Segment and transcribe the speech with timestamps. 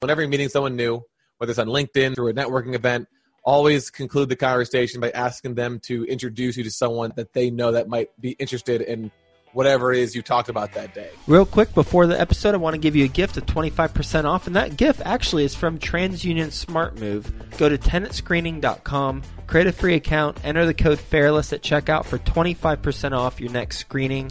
[0.00, 1.02] Whenever you're meeting someone new,
[1.38, 3.08] whether it's on LinkedIn, through a networking event,
[3.42, 7.72] always conclude the conversation by asking them to introduce you to someone that they know
[7.72, 9.10] that might be interested in
[9.54, 11.10] whatever it is you talked about that day.
[11.26, 14.46] Real quick before the episode, I want to give you a gift of 25% off,
[14.46, 17.32] and that gift actually is from TransUnion Smart Move.
[17.56, 23.18] Go to tenantscreening.com, create a free account, enter the code FAIRLESS at checkout for 25%
[23.18, 24.30] off your next screening.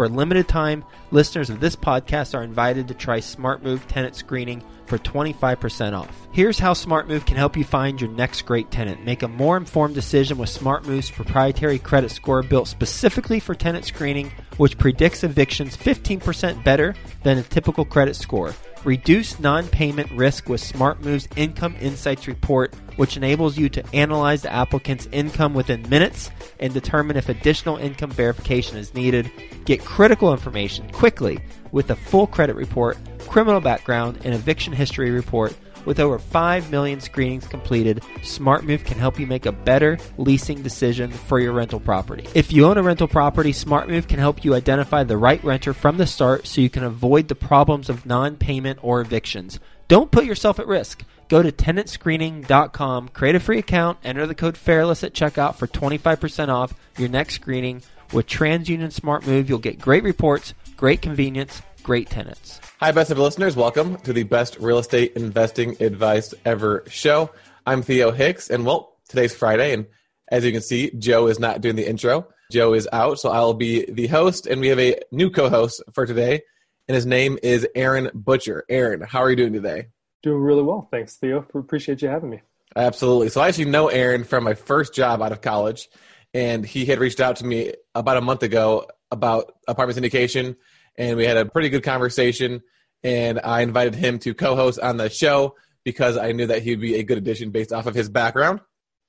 [0.00, 4.16] For a limited time, listeners of this podcast are invited to try Smart Move tenant
[4.16, 6.26] screening for 25% off.
[6.32, 9.04] Here's how SmartMove can help you find your next great tenant.
[9.04, 14.32] Make a more informed decision with SmartMove's proprietary credit score built specifically for tenant screening,
[14.56, 18.54] which predicts evictions 15% better than a typical credit score.
[18.84, 24.52] Reduce non payment risk with SmartMove's Income Insights Report, which enables you to analyze the
[24.52, 29.30] applicant's income within minutes and determine if additional income verification is needed.
[29.66, 31.40] Get critical information quickly
[31.72, 32.96] with a full credit report,
[33.28, 35.54] criminal background, and eviction history report.
[35.84, 41.10] With over 5 million screenings completed, SmartMove can help you make a better leasing decision
[41.10, 42.28] for your rental property.
[42.34, 45.96] If you own a rental property, SmartMove can help you identify the right renter from
[45.96, 49.58] the start so you can avoid the problems of non payment or evictions.
[49.88, 51.04] Don't put yourself at risk.
[51.28, 56.48] Go to tenantscreening.com, create a free account, enter the code FAIRLESS at checkout for 25%
[56.48, 57.82] off your next screening.
[58.12, 62.60] With TransUnion SmartMove, you'll get great reports, great convenience, great tenants.
[62.78, 63.56] Hi, best of listeners.
[63.56, 67.30] Welcome to the best real estate investing advice ever show.
[67.66, 69.86] I'm Theo Hicks, and well, today's Friday, and
[70.28, 72.28] as you can see, Joe is not doing the intro.
[72.52, 76.06] Joe is out, so I'll be the host, and we have a new co-host for
[76.06, 76.42] today,
[76.88, 78.64] and his name is Aaron Butcher.
[78.68, 79.88] Aaron, how are you doing today?
[80.22, 81.46] Doing really well, thanks, Theo.
[81.54, 82.42] Appreciate you having me.
[82.76, 83.30] Absolutely.
[83.30, 85.88] So I actually know Aaron from my first job out of college,
[86.34, 90.56] and he had reached out to me about a month ago about apartment syndication,
[90.96, 92.62] and we had a pretty good conversation.
[93.02, 96.96] And I invited him to co-host on the show because I knew that he'd be
[96.96, 98.60] a good addition based off of his background.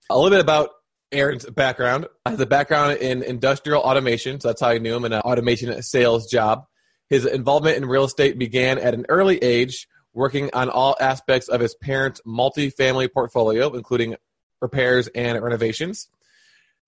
[0.09, 0.69] A little bit about
[1.11, 2.07] Aaron's background.
[2.25, 5.81] Have a background in industrial automation, so that's how I knew him in an automation
[5.81, 6.65] sales job.
[7.09, 11.59] His involvement in real estate began at an early age, working on all aspects of
[11.59, 14.15] his parents' multi-family portfolio, including
[14.61, 16.07] repairs and renovations.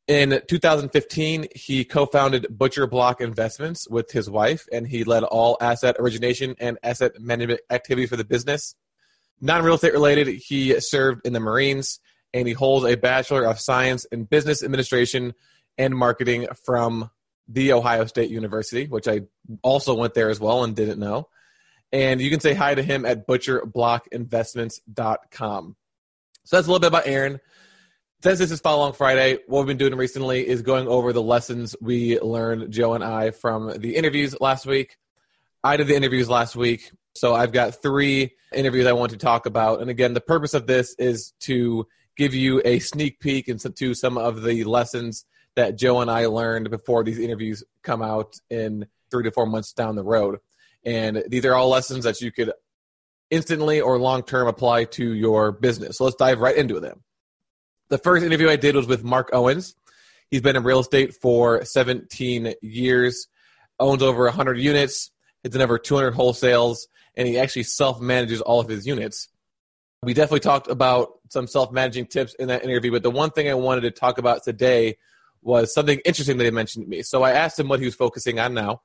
[0.07, 5.57] In 2015, he co founded Butcher Block Investments with his wife, and he led all
[5.61, 8.75] asset origination and asset management activity for the business.
[9.39, 12.01] Non real estate related, he served in the Marines,
[12.33, 15.33] and he holds a Bachelor of Science in Business Administration
[15.77, 17.09] and Marketing from
[17.47, 19.21] The Ohio State University, which I
[19.61, 21.29] also went there as well and didn't know.
[21.93, 25.75] And you can say hi to him at butcherblockinvestments.com.
[26.45, 27.39] So that's a little bit about Aaron
[28.23, 31.21] since this is Follow Along Friday, what we've been doing recently is going over the
[31.21, 34.95] lessons we learned, Joe and I, from the interviews last week.
[35.61, 39.45] I did the interviews last week, so I've got three interviews I want to talk
[39.45, 39.81] about.
[39.81, 41.85] And again, the purpose of this is to
[42.15, 45.25] give you a sneak peek into some of the lessons
[45.55, 49.73] that Joe and I learned before these interviews come out in three to four months
[49.73, 50.39] down the road.
[50.85, 52.53] And these are all lessons that you could
[53.29, 55.97] instantly or long term apply to your business.
[55.97, 57.03] So let's dive right into them.
[57.93, 59.75] The first interview I did was with Mark Owens.
[60.31, 63.27] He's been in real estate for 17 years,
[63.79, 65.11] owns over 100 units,
[65.43, 69.29] has done over 200 wholesales, and he actually self manages all of his units.
[70.01, 73.47] We definitely talked about some self managing tips in that interview, but the one thing
[73.47, 74.97] I wanted to talk about today
[75.43, 77.03] was something interesting that he mentioned to me.
[77.03, 78.81] So I asked him what he was focusing on now,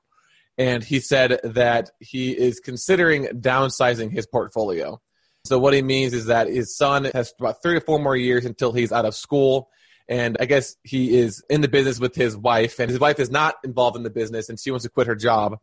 [0.55, 5.01] and he said that he is considering downsizing his portfolio.
[5.45, 8.45] So what he means is that his son has about three to four more years
[8.45, 9.69] until he's out of school.
[10.07, 13.29] And I guess he is in the business with his wife, and his wife is
[13.29, 15.59] not involved in the business, and she wants to quit her job.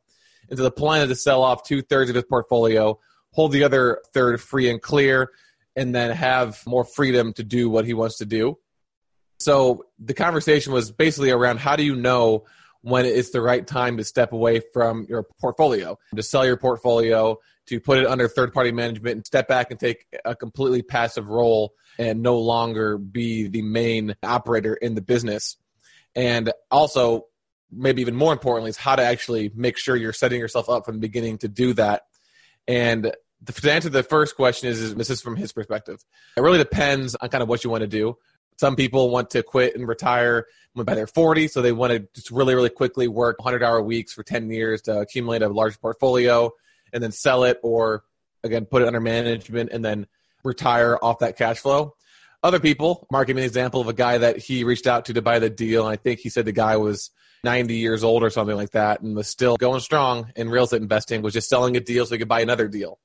[0.49, 2.99] And so the plan is to sell off two thirds of his portfolio,
[3.33, 5.31] hold the other third free and clear,
[5.75, 8.57] and then have more freedom to do what he wants to do.
[9.41, 12.45] So the conversation was basically around how do you know
[12.87, 17.37] when it's the right time to step away from your portfolio, to sell your portfolio,
[17.67, 21.27] to put it under third party management and step back and take a completely passive
[21.27, 25.57] role and no longer be the main operator in the business.
[26.15, 27.23] And also,
[27.73, 30.95] maybe even more importantly, is how to actually make sure you're setting yourself up from
[30.95, 32.03] the beginning to do that.
[32.69, 33.13] And
[33.43, 36.05] the, to answer the first question is, is this is from his perspective.
[36.37, 38.17] It really depends on kind of what you want to do.
[38.57, 42.31] Some people want to quit and retire by their 40, so they want to just
[42.31, 46.51] really, really quickly work 100 hour weeks for 10 years to accumulate a large portfolio
[46.93, 48.05] and then sell it or,
[48.45, 50.07] again, put it under management and then
[50.45, 51.95] retire off that cash flow.
[52.43, 55.15] Other people, Mark gave me an example of a guy that he reached out to
[55.15, 57.11] to buy the deal, and I think he said the guy was
[57.43, 60.83] 90 years old or something like that and was still going strong in real estate
[60.83, 62.99] investing, was just selling a deal so he could buy another deal.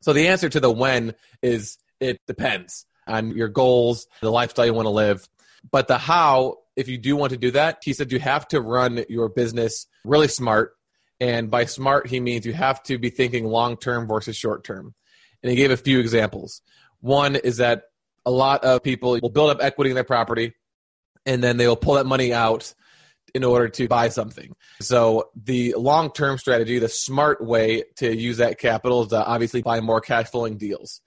[0.00, 4.74] So the answer to the when is it depends on your goals, the lifestyle you
[4.74, 5.28] want to live.
[5.70, 8.60] But the how, if you do want to do that, he said you have to
[8.60, 10.74] run your business really smart.
[11.20, 14.94] And by smart, he means you have to be thinking long term versus short term.
[15.42, 16.62] And he gave a few examples.
[17.00, 17.84] One is that
[18.24, 20.54] a lot of people will build up equity in their property
[21.26, 22.74] and then they will pull that money out
[23.34, 24.54] in order to buy something.
[24.80, 29.80] So the long-term strategy, the smart way to use that capital is to obviously buy
[29.80, 31.00] more cash flowing deals.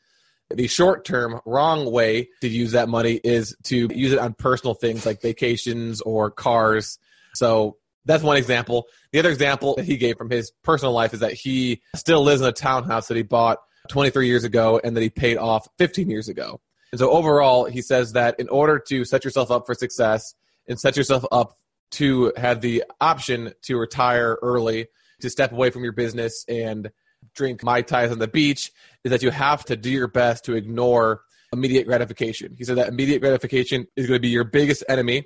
[0.49, 5.05] The short-term wrong way to use that money is to use it on personal things
[5.05, 6.99] like vacations or cars.
[7.33, 8.85] So that's one example.
[9.11, 12.41] The other example that he gave from his personal life is that he still lives
[12.41, 13.57] in a townhouse that he bought
[13.89, 16.61] 23 years ago and that he paid off 15 years ago.
[16.91, 20.35] And so overall, he says that in order to set yourself up for success
[20.67, 21.57] and set yourself up
[21.91, 24.87] to have the option to retire early,
[25.21, 26.91] to step away from your business and
[27.33, 28.71] drink Mai Tais on the beach,
[29.03, 31.21] is that you have to do your best to ignore
[31.53, 32.55] immediate gratification.
[32.57, 35.25] He said that immediate gratification is going to be your biggest enemy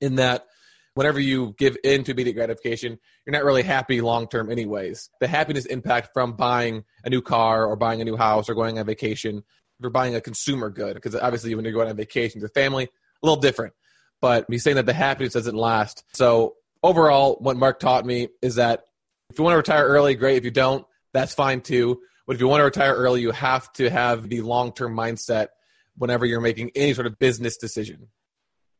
[0.00, 0.46] in that
[0.94, 5.10] whenever you give in to immediate gratification, you're not really happy long term, anyways.
[5.20, 8.78] The happiness impact from buying a new car or buying a new house or going
[8.78, 9.44] on vacation
[9.82, 12.84] you're buying a consumer good because obviously when you're going on vacation with your family,
[12.84, 13.74] a little different.
[14.20, 16.04] But he's saying that the happiness doesn't last.
[16.12, 18.84] So overall, what Mark taught me is that
[19.30, 20.36] if you want to retire early, great.
[20.36, 22.00] If you don't, that's fine too.
[22.26, 25.48] But if you want to retire early, you have to have the long term mindset
[25.96, 28.08] whenever you're making any sort of business decision.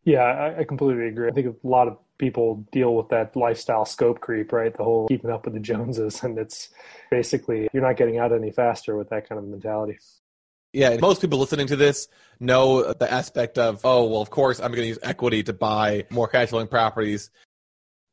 [0.04, 1.28] Yeah, I, completely agree.
[1.28, 4.76] I think a lot of people deal with that lifestyle scope creep, right?
[4.76, 6.24] The whole keeping up with the Joneses.
[6.24, 6.70] And it's
[7.10, 9.98] basically, you're not getting out any faster with that kind of mentality.
[10.72, 12.08] Yeah, most people listening to this
[12.40, 16.06] know the aspect of, oh, well, of course, I'm going to use equity to buy
[16.10, 17.30] more cash flowing properties.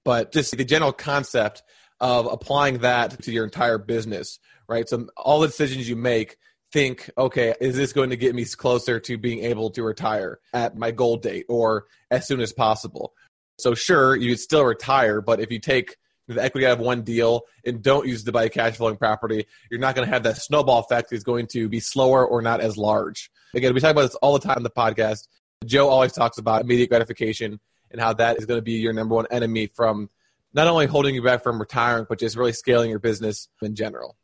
[0.06, 1.64] But just the general concept
[2.00, 4.88] of applying that to your entire business, right?
[4.88, 6.38] So all the decisions you make,
[6.72, 10.78] think, okay, is this going to get me closer to being able to retire at
[10.78, 13.14] my goal date or as soon as possible?
[13.58, 15.98] So sure, you would still retire, but if you take
[16.28, 19.48] the equity out of one deal and don't use to buy a cash flowing property,
[19.70, 21.12] you're not going to have that snowball effect.
[21.12, 23.32] It's going to be slower or not as large.
[23.56, 25.28] Again, we talk about this all the time in the podcast.
[25.66, 27.60] Joe always talks about immediate gratification
[27.92, 30.10] and how that is going to be your number one enemy from
[30.54, 34.16] not only holding you back from retiring, but just really scaling your business in general.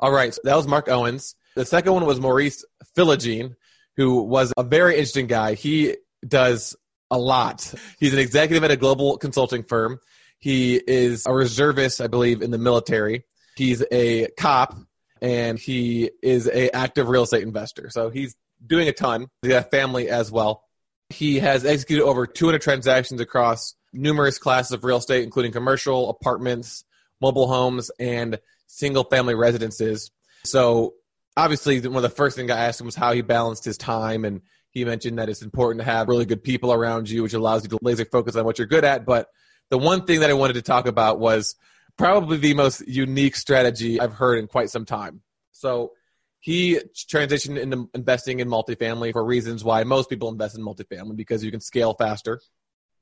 [0.00, 1.34] All right, so that was Mark Owens.
[1.56, 2.64] The second one was Maurice
[2.96, 3.56] Philogene,
[3.96, 5.54] who was a very interesting guy.
[5.54, 5.96] He
[6.26, 6.76] does
[7.10, 7.74] a lot.
[7.98, 9.98] He's an executive at a global consulting firm.
[10.38, 13.24] He is a reservist, I believe, in the military.
[13.56, 14.76] He's a cop
[15.20, 17.90] and he is a active real estate investor.
[17.90, 19.26] So he's doing a ton.
[19.42, 20.62] He has family as well.
[21.10, 26.84] He has executed over 200 transactions across numerous classes of real estate, including commercial, apartments,
[27.20, 30.10] mobile homes, and single family residences.
[30.44, 30.94] So
[31.36, 34.24] obviously, one of the first things I asked him was how he balanced his time.
[34.24, 37.62] And he mentioned that it's important to have really good people around you, which allows
[37.62, 39.04] you to laser focus on what you're good at.
[39.06, 39.28] But
[39.70, 41.56] the one thing that I wanted to talk about was
[41.96, 45.22] probably the most unique strategy I've heard in quite some time.
[45.52, 45.92] So
[46.40, 51.42] he transitioned into investing in multifamily for reasons why most people invest in multifamily because
[51.42, 52.40] you can scale faster.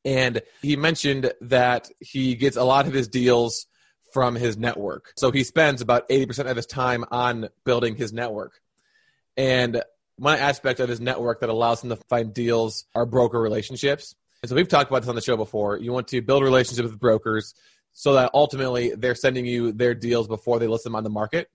[0.07, 3.67] And he mentioned that he gets a lot of his deals
[4.13, 5.13] from his network.
[5.17, 8.53] So he spends about 80% of his time on building his network.
[9.37, 9.83] And
[10.17, 14.15] one aspect of his network that allows him to find deals are broker relationships.
[14.43, 15.77] And so we've talked about this on the show before.
[15.77, 17.53] You want to build relationships with brokers
[17.93, 21.49] so that ultimately they're sending you their deals before they list them on the market.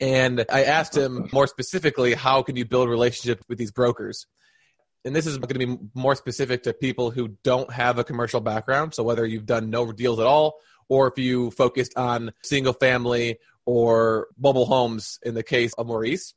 [0.00, 4.26] And I asked him more specifically, how can you build relationships with these brokers?
[5.04, 8.40] And this is going to be more specific to people who don't have a commercial
[8.40, 8.94] background.
[8.94, 13.38] So whether you've done no deals at all, or if you focused on single family
[13.64, 16.34] or mobile homes in the case of Maurice.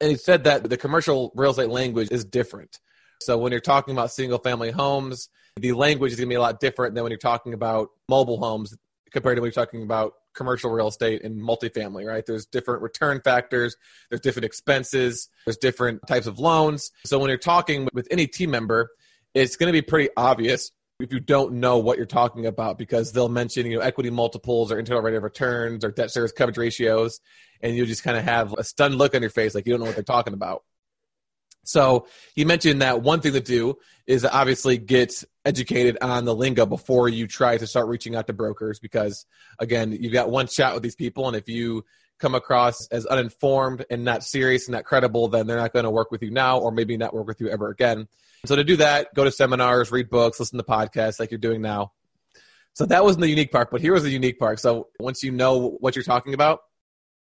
[0.00, 2.78] And he said that the commercial real estate language is different.
[3.22, 6.40] So when you're talking about single family homes, the language is going to be a
[6.40, 8.76] lot different than when you're talking about mobile homes
[9.10, 12.24] compared to when you're talking about commercial real estate and multifamily, right?
[12.26, 13.76] There's different return factors,
[14.10, 16.90] there's different expenses, there's different types of loans.
[17.06, 18.90] So when you're talking with any team member,
[19.34, 23.12] it's going to be pretty obvious if you don't know what you're talking about because
[23.12, 26.56] they'll mention you know equity multiples or internal rate of returns or debt service coverage
[26.56, 27.20] ratios
[27.60, 29.80] and you just kind of have a stunned look on your face like you don't
[29.80, 30.62] know what they're talking about
[31.64, 36.66] so you mentioned that one thing to do is obviously get educated on the lingo
[36.66, 39.26] before you try to start reaching out to brokers because
[39.58, 41.84] again you've got one shot with these people and if you
[42.18, 45.90] come across as uninformed and not serious and not credible then they're not going to
[45.90, 48.08] work with you now or maybe not work with you ever again.
[48.46, 51.60] So to do that go to seminars read books listen to podcasts like you're doing
[51.60, 51.92] now.
[52.74, 54.60] So that wasn't the unique part but here was the unique part.
[54.60, 56.60] So once you know what you're talking about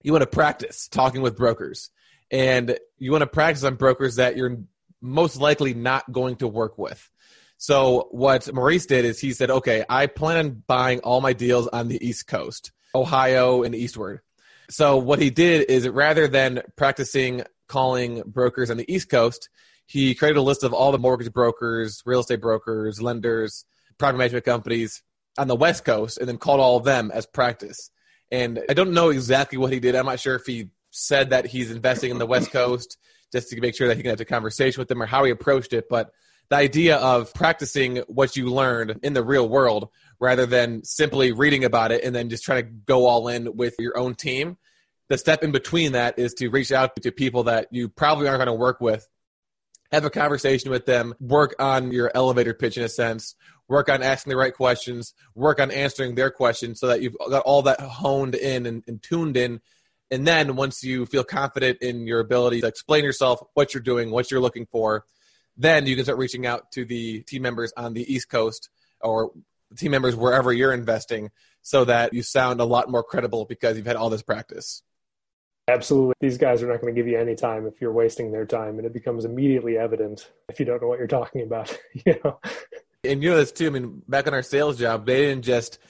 [0.03, 1.91] you want to practice talking with brokers
[2.31, 4.59] and you want to practice on brokers that you're
[5.01, 7.11] most likely not going to work with.
[7.59, 11.69] So what Maurice did is he said, okay, I plan on buying all my deals
[11.69, 14.21] on the East Coast, Ohio and eastward.
[14.69, 19.49] So what he did is rather than practicing calling brokers on the East Coast,
[19.87, 23.65] he created a list of all the mortgage brokers, real estate brokers, lenders,
[23.99, 25.03] private management companies
[25.39, 27.91] on the West Coast, and then called all of them as practice.
[28.31, 29.95] And I don't know exactly what he did.
[29.95, 32.97] I'm not sure if he said that he's investing in the West Coast
[33.33, 35.31] just to make sure that he can have a conversation with them or how he
[35.31, 35.89] approached it.
[35.89, 36.11] But
[36.49, 39.89] the idea of practicing what you learned in the real world
[40.21, 43.75] rather than simply reading about it and then just trying to go all in with
[43.79, 44.57] your own team.
[45.09, 48.39] The step in between that is to reach out to people that you probably aren't
[48.39, 49.07] going to work with,
[49.93, 53.35] have a conversation with them, work on your elevator pitch in a sense,
[53.69, 57.43] work on asking the right questions, work on answering their questions so that you've got
[57.43, 59.61] all that honed in and, and tuned in
[60.11, 64.11] and then once you feel confident in your ability to explain yourself, what you're doing,
[64.11, 65.05] what you're looking for,
[65.57, 68.69] then you can start reaching out to the team members on the East Coast
[69.01, 69.33] or
[69.77, 71.31] team members wherever you're investing
[71.63, 74.83] so that you sound a lot more credible because you've had all this practice.
[75.69, 76.15] Absolutely.
[76.21, 78.79] These guys are not going to give you any time if you're wasting their time,
[78.79, 81.77] and it becomes immediately evident if you don't know what you're talking about.
[82.07, 82.39] you know,
[83.03, 83.67] and you know this too.
[83.67, 85.81] I mean, back in our sales job, they didn't just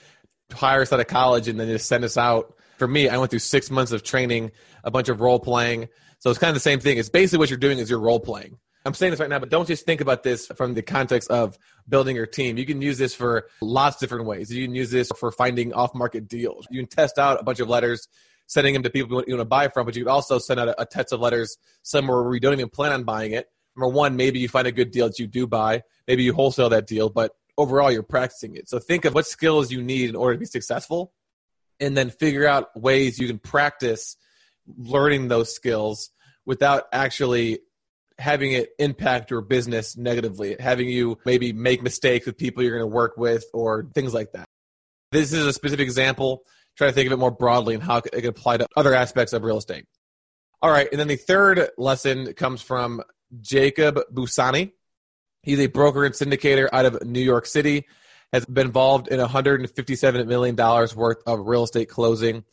[0.51, 3.31] hire us out of college and then just send us out for me, I went
[3.31, 4.53] through six months of training,
[4.85, 5.89] a bunch of role playing.
[6.19, 6.99] So it's kind of the same thing.
[6.99, 8.59] It's basically what you're doing is you're role playing.
[8.85, 11.59] I'm saying this right now, but don't just think about this from the context of
[11.89, 12.57] building your team.
[12.57, 14.53] You can use this for lots of different ways.
[14.53, 16.69] You can use this for finding off market deals.
[16.71, 18.07] You can test out a bunch of letters,
[18.47, 20.69] sending them to people you want to buy from, but you can also send out
[20.69, 23.49] a, a test of letters somewhere where you don't even plan on buying it.
[23.77, 25.83] Number one, maybe you find a good deal that you do buy.
[26.07, 28.69] Maybe you wholesale that deal, but overall you're practicing it.
[28.69, 31.13] So think of what skills you need in order to be successful
[31.81, 34.17] and then figure out ways you can practice
[34.77, 36.11] learning those skills
[36.45, 37.61] without actually
[38.19, 42.91] having it impact your business negatively, having you maybe make mistakes with people you're going
[42.91, 44.47] to work with or things like that.
[45.13, 46.43] This is a specific example.
[46.77, 49.33] Try to think of it more broadly and how it can apply to other aspects
[49.33, 49.85] of real estate.
[50.63, 53.03] All right, and then the third lesson comes from
[53.41, 54.73] Jacob Busani.
[55.43, 57.87] He's a broker and syndicator out of New York City
[58.33, 62.45] has been involved in 157 million dollars worth of real estate closing,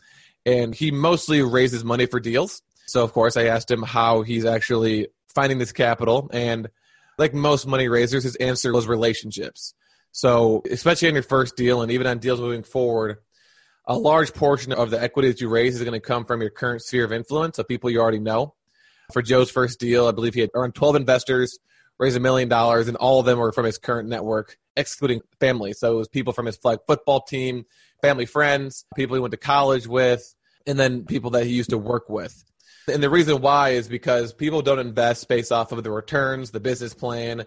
[0.45, 2.61] and he mostly raises money for deals.
[2.85, 6.69] So of course, I asked him how he's actually finding this capital, and
[7.17, 9.73] like most money raisers, his answer was relationships.
[10.11, 13.17] So especially on your first deal, and even on deals moving forward,
[13.85, 16.49] a large portion of the equity that you raise is going to come from your
[16.49, 18.53] current sphere of influence, of people you already know.
[19.11, 21.59] For Joe's first deal, I believe he had around 12 investors,
[21.99, 25.73] raised a million dollars, and all of them were from his current network excluding family.
[25.73, 27.65] So it was people from his flag football team,
[28.01, 30.35] family friends, people he went to college with,
[30.65, 32.43] and then people that he used to work with.
[32.91, 36.59] And the reason why is because people don't invest based off of the returns, the
[36.59, 37.45] business plan.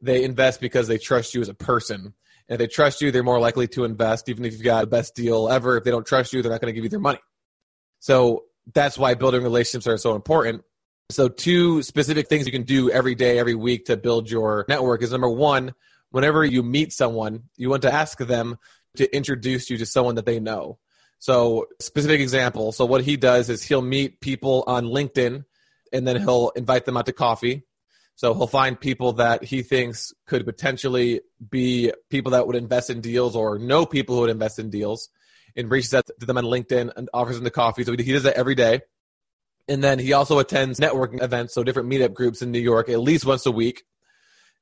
[0.00, 2.14] They invest because they trust you as a person.
[2.48, 4.86] And if they trust you, they're more likely to invest, even if you've got the
[4.86, 5.76] best deal ever.
[5.76, 7.20] If they don't trust you, they're not going to give you their money.
[8.00, 10.62] So that's why building relationships are so important.
[11.12, 15.02] So, two specific things you can do every day, every week to build your network
[15.02, 15.74] is number one,
[16.10, 18.56] whenever you meet someone, you want to ask them
[18.96, 20.78] to introduce you to someone that they know.
[21.18, 22.72] So, specific example.
[22.72, 25.44] So, what he does is he'll meet people on LinkedIn
[25.92, 27.64] and then he'll invite them out to coffee.
[28.14, 33.02] So, he'll find people that he thinks could potentially be people that would invest in
[33.02, 35.10] deals or know people who would invest in deals
[35.56, 37.84] and reaches out to them on LinkedIn and offers them the coffee.
[37.84, 38.80] So, he does that every day.
[39.68, 43.00] And then he also attends networking events, so different meetup groups in New York at
[43.00, 43.84] least once a week.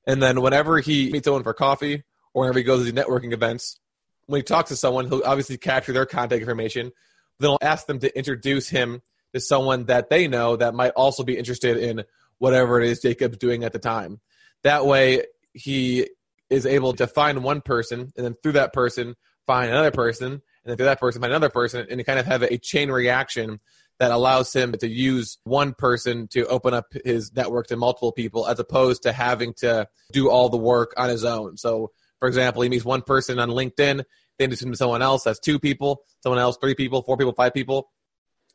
[0.06, 2.04] And then whenever he meets someone for coffee
[2.34, 3.78] or whenever he goes to these networking events,
[4.26, 6.92] when he talks to someone, he'll obviously capture their contact information.
[7.38, 9.02] Then he'll ask them to introduce him
[9.32, 12.04] to someone that they know that might also be interested in
[12.38, 14.20] whatever it is Jacob's doing at the time.
[14.62, 16.08] That way, he
[16.48, 19.14] is able to find one person and then through that person
[19.46, 22.26] find another person and then through that person find another person and you kind of
[22.26, 23.60] have a chain reaction
[24.00, 28.48] that allows him to use one person to open up his network to multiple people
[28.48, 31.58] as opposed to having to do all the work on his own.
[31.58, 34.04] So For example, he meets one person on LinkedIn,
[34.38, 37.90] him to someone else, that's two people, someone else, three people, four people, five people.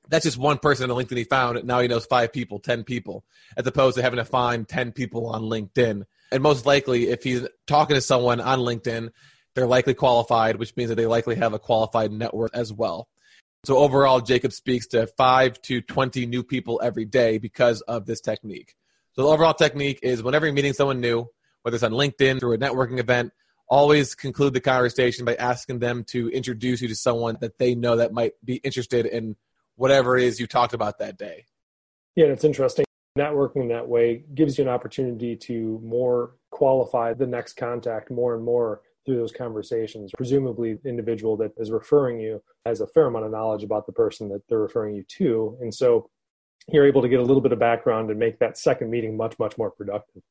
[0.08, 1.64] That's just one person on LinkedIn he found.
[1.64, 3.24] Now he knows five people, 10 people,
[3.58, 6.04] as opposed to having to find 10 people on LinkedIn.
[6.32, 9.10] And most likely, if he's talking to someone on LinkedIn,
[9.56, 13.08] they're likely qualified, which means that they likely have a qualified network as well.
[13.66, 18.22] So overall, Jacob speaks to five to 20 new people every day because of this
[18.22, 18.76] technique.
[19.14, 21.28] So the overall technique is whenever you're meeting someone new,
[21.64, 23.32] whether it's on LinkedIn through a networking event,
[23.68, 27.96] always conclude the conversation by asking them to introduce you to someone that they know
[27.96, 29.36] that might be interested in
[29.78, 31.46] whatever it is you talked about that day.
[32.16, 32.86] Yeah, it's interesting.
[33.18, 38.44] Networking that way gives you an opportunity to more qualify the next contact more and
[38.44, 40.12] more through those conversations.
[40.16, 43.92] Presumably, the individual that is referring you has a fair amount of knowledge about the
[43.92, 45.58] person that they're referring you to.
[45.62, 46.10] And so
[46.68, 49.38] you're able to get a little bit of background and make that second meeting much,
[49.38, 50.24] much more productive.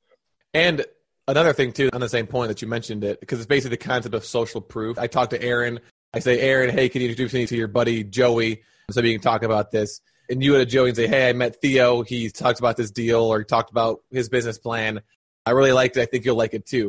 [0.52, 0.84] And
[1.28, 3.84] another thing, too, on the same point that you mentioned it, because it's basically the
[3.84, 4.98] concept of social proof.
[4.98, 5.80] I talked to Aaron.
[6.12, 9.20] I say, Aaron, hey, can you introduce me to your buddy Joey so we can
[9.20, 10.00] talk about this?
[10.28, 12.02] And you go to Joey and say, hey, I met Theo.
[12.02, 15.02] He talked about this deal or talked about his business plan.
[15.46, 16.02] I really liked it.
[16.02, 16.88] I think you'll like it too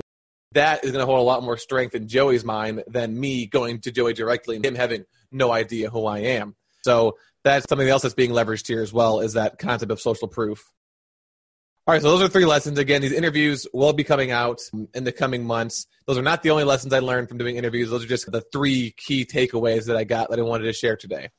[0.56, 3.82] that is going to hold a lot more strength in Joey's mind than me going
[3.82, 6.56] to Joey directly and him having no idea who I am.
[6.84, 10.28] So that's something else that's being leveraged here as well is that concept of social
[10.28, 10.72] proof.
[11.88, 12.80] All right, so those are three lessons.
[12.80, 14.60] Again, these interviews will be coming out
[14.96, 15.86] in the coming months.
[16.08, 17.92] Those are not the only lessons I learned from doing interviews.
[17.92, 20.96] Those are just the three key takeaways that I got that I wanted to share
[20.96, 21.30] today.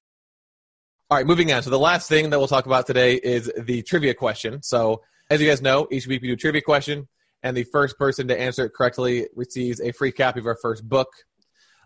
[1.11, 1.63] All right, moving on.
[1.63, 4.63] So the last thing that we'll talk about today is the trivia question.
[4.63, 7.09] So as you guys know, each week we do trivia question
[7.43, 10.89] and the first person to answer it correctly receives a free copy of our first
[10.89, 11.09] book.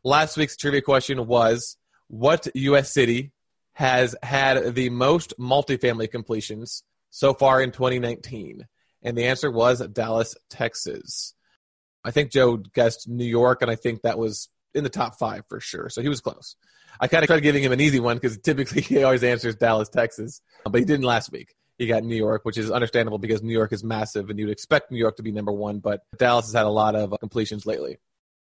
[0.05, 1.77] Last week's trivia question was
[2.09, 2.93] What U.S.
[2.93, 3.33] city
[3.75, 8.67] has had the most multifamily completions so far in 2019?
[9.03, 11.35] And the answer was Dallas, Texas.
[12.05, 15.43] I think Joe guessed New York, and I think that was in the top five
[15.49, 15.89] for sure.
[15.89, 16.57] So he was close.
[17.01, 19.89] I kind of tried giving him an easy one because typically he always answers Dallas,
[19.89, 23.55] Texas, but he didn't last week he got New York, which is understandable because New
[23.55, 26.53] York is massive and you'd expect New York to be number one, but Dallas has
[26.53, 27.97] had a lot of uh, completions lately.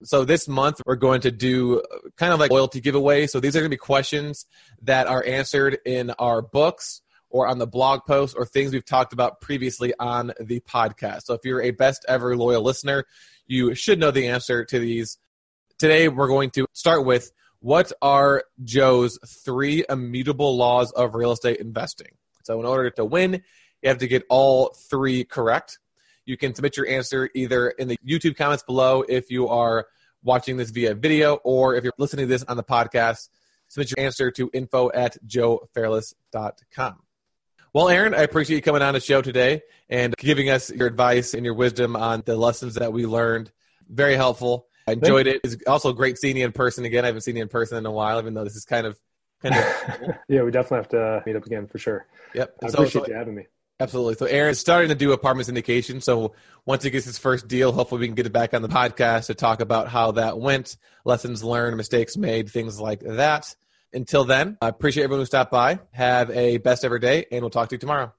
[0.03, 3.27] So this month we're going to do uh, kind of like loyalty giveaway.
[3.27, 4.45] So these are going to be questions
[4.83, 9.15] that are answered in our books or on the blog post or things we've talked
[9.15, 11.23] about previously on the podcast.
[11.23, 13.07] So if you're a best ever loyal listener,
[13.47, 15.17] you should know the answer to these.
[15.79, 21.61] Today we're going to start with what are Joe's three immutable laws of real estate
[21.61, 22.09] investing?
[22.45, 23.43] So in order to win,
[23.83, 25.79] you have to get all three correct.
[26.25, 29.87] You can submit your answer either in the YouTube comments below if you are
[30.23, 33.29] watching this via video, or if you're listening to this on the podcast,
[33.69, 37.01] submit your answer to info at joefairless.com.
[37.75, 41.33] Well, Aaron, I appreciate you coming on the show today and giving us your advice
[41.35, 43.51] and your wisdom on the lessons that we learned.
[43.89, 44.67] Very helpful.
[44.87, 45.41] I enjoyed it.
[45.43, 47.05] It's also great seeing you in person again.
[47.05, 48.93] I haven't seen you in person in a while, even though this is kind of
[48.93, 49.01] kind of.
[50.29, 52.07] yeah, we definitely have to uh, meet up again for sure.
[52.35, 52.57] Yep.
[52.63, 53.47] I so, appreciate so, you having me.
[53.81, 54.15] Absolutely.
[54.15, 56.03] So Aaron's starting to do apartment syndication.
[56.03, 58.69] So once he gets his first deal, hopefully we can get it back on the
[58.69, 63.55] podcast to talk about how that went, lessons learned, mistakes made, things like that.
[63.93, 65.81] Until then, I appreciate everyone who stopped by.
[65.91, 68.13] Have a best ever day, and we'll talk to you tomorrow.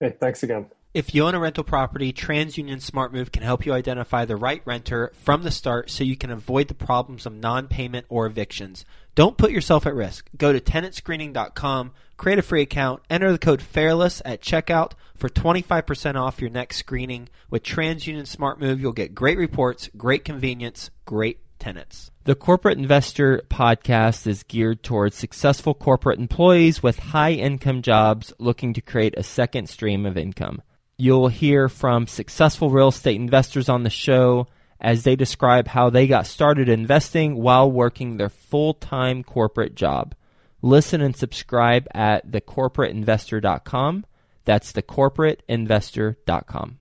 [0.00, 0.66] Hey, thanks again.
[0.94, 5.10] If you own a rental property, TransUnion SmartMove can help you identify the right renter
[5.16, 8.84] from the start so you can avoid the problems of non payment or evictions.
[9.16, 10.30] Don't put yourself at risk.
[10.36, 16.14] Go to tenantscreening.com, create a free account, enter the code FAIRLESS at checkout for 25%
[16.14, 17.28] off your next screening.
[17.50, 22.12] With TransUnion SmartMove, you'll get great reports, great convenience, great tenants.
[22.22, 28.72] The Corporate Investor podcast is geared towards successful corporate employees with high income jobs looking
[28.74, 30.62] to create a second stream of income.
[30.96, 34.46] You'll hear from successful real estate investors on the show
[34.80, 40.14] as they describe how they got started investing while working their full time corporate job.
[40.62, 44.06] Listen and subscribe at thecorporateinvestor.com.
[44.44, 46.78] That's thecorporateinvestor.com.